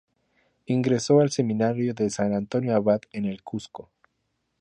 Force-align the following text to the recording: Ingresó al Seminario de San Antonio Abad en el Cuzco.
Ingresó 0.65 1.19
al 1.19 1.29
Seminario 1.29 1.93
de 1.93 2.09
San 2.09 2.33
Antonio 2.33 2.75
Abad 2.75 3.01
en 3.11 3.25
el 3.25 3.43
Cuzco. 3.43 3.91